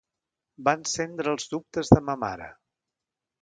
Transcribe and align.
Va 0.67 0.73
encendre 0.77 1.33
els 1.37 1.45
dubtes 1.51 1.93
de 1.95 2.01
ma 2.09 2.17
mare. 2.25 2.49